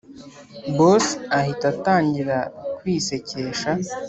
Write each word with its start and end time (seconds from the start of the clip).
boss 0.77 1.05
ahita 1.37 1.65
atangira 1.73 2.37
kwisekesha 2.77 3.71